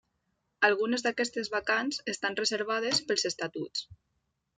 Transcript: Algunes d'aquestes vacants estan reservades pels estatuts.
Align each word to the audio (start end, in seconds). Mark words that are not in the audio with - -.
Algunes 0.69 1.03
d'aquestes 1.07 1.51
vacants 1.55 1.99
estan 2.13 2.39
reservades 2.39 3.03
pels 3.11 3.27
estatuts. 3.31 3.85